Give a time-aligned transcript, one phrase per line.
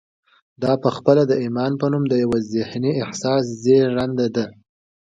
[0.63, 4.45] دا پخپله د ایمان په نوم د یوه ذهني احساس زېږنده ده